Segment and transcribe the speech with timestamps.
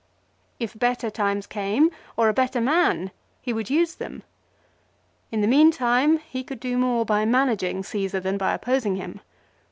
[0.59, 4.23] If better times came, or a better man, he would use them.
[5.31, 9.21] In the meantime he could do more by managing Caesar, than by opposing him.